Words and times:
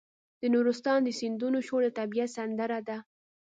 د 0.41 0.43
نورستان 0.53 0.99
د 1.03 1.09
سیندونو 1.19 1.59
شور 1.67 1.81
د 1.85 1.89
طبیعت 1.99 2.29
سندره 2.37 2.79
ده. 2.87 2.97